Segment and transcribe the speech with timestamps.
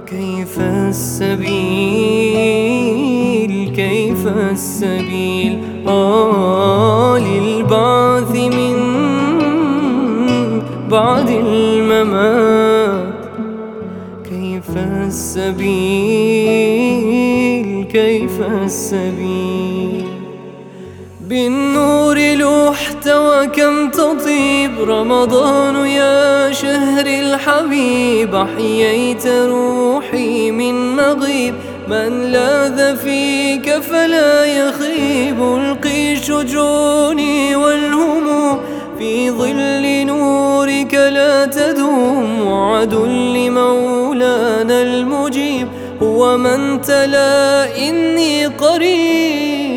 [0.08, 1.44] كيف السبيل؟
[3.76, 6.63] كيف السبيل؟ آه.
[15.14, 15.74] السبيل
[17.92, 20.06] كيف السبيل؟
[21.22, 31.56] بالنور لحت وكم تطيب رمضان يا شهر الحبيب أحييت روحي من مغيب
[31.88, 38.03] من لاذ فيك فلا يخيب ألقي شجوني والهموم
[39.04, 42.94] في ظل نورك لا تدوم وعد
[43.36, 45.68] لمولانا المجيب.
[46.02, 49.73] هو من تلا إني قريب.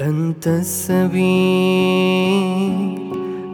[0.00, 1.22] أنت السبيل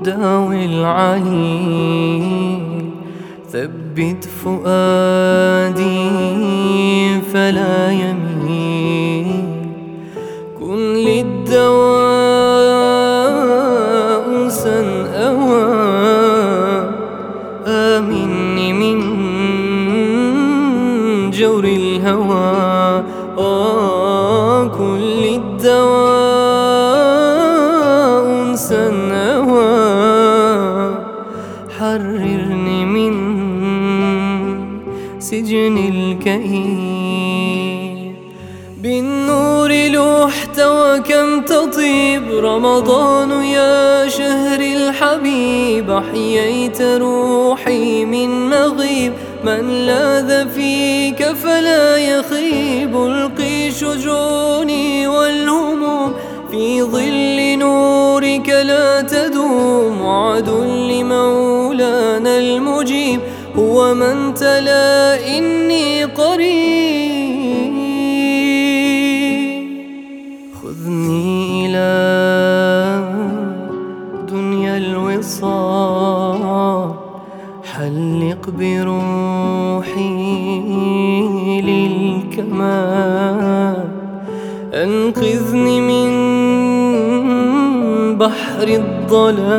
[0.04, 2.22] داوي العليل.
[3.52, 5.80] ثبت فؤادي
[7.20, 7.81] فلا
[22.98, 23.04] الهوى
[23.38, 26.12] آه كن للدواء
[28.22, 29.72] أنسا نوى
[31.78, 33.14] حررني من
[35.18, 37.12] سجن الكئيب
[38.82, 42.22] بالنور لحت وكم تطيب.
[42.32, 45.90] رمضان يا شهر الحبيب.
[45.90, 49.12] أحييت روحي من مغيب.
[49.44, 56.12] من لاذ فيك فلا يخيب القي شجوني والهموم
[56.50, 60.48] في ظل نورك لا تدوم وعد
[60.90, 63.20] لمولانا المجيب
[63.56, 67.11] هو من تلا إني قريب
[77.92, 80.00] حلق بروحي
[81.60, 83.76] للكمال.
[84.74, 86.10] أنقذني من
[88.18, 89.52] بحر الضلال.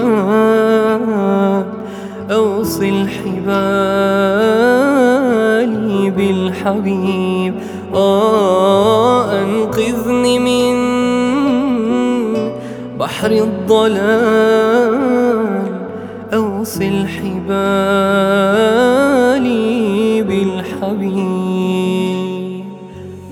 [2.31, 3.49] أوصل حبالي
[6.09, 7.53] بالحبيب.
[7.95, 10.75] آه أنقذني من
[12.99, 15.32] بحر الضلال.
[16.63, 17.51] أوصل حبالي
[20.21, 21.13] بالحبيب.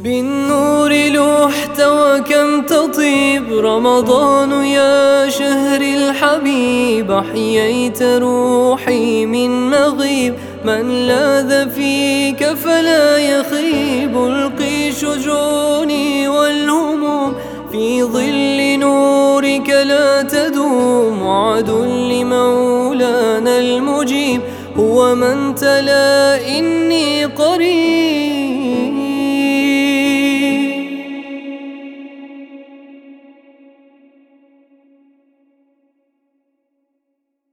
[0.03, 3.53] بالنور لحت وكم تطيب.
[3.53, 7.11] رمضان يا شهر الحبيب.
[7.11, 10.33] أحييت روحي من مغيب.
[10.65, 14.25] من لاذ فيك فلا يخيب.
[14.25, 17.33] ألقي شجوني والهموم.
[17.71, 21.21] في ظل نورك لا تدوم.
[21.21, 22.70] وعد لمولانا
[23.61, 24.41] المجيب
[24.77, 28.20] هو من تلا إني قريب.